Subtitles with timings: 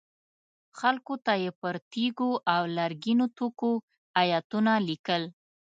[0.79, 3.71] خلکو ته یې پر تیږو او لرګینو توکو
[4.21, 5.23] ایتونه لیکل.